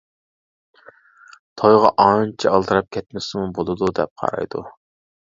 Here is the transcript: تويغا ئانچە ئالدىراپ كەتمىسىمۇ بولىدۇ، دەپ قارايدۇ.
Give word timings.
تويغا 1.61 1.91
ئانچە 2.05 2.53
ئالدىراپ 2.53 2.87
كەتمىسىمۇ 2.97 3.45
بولىدۇ، 3.59 3.91
دەپ 4.01 4.13
قارايدۇ. 4.23 4.65